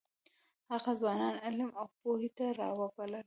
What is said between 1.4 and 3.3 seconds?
علم او پوهې ته راوبلل.